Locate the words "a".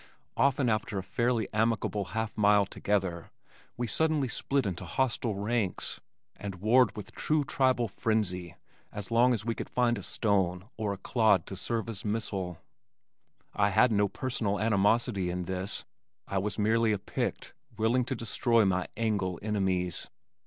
0.97-1.03, 9.99-10.01, 10.91-10.97, 16.93-16.97